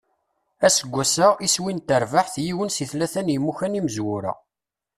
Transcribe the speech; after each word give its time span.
Aseggas-a, 0.65 1.27
iswi 1.47 1.73
n 1.77 1.79
terbaεt: 1.87 2.35
yiwen 2.45 2.69
si 2.73 2.85
tlata 2.91 3.21
n 3.21 3.31
yimukan 3.33 3.77
imezwura. 3.79 4.33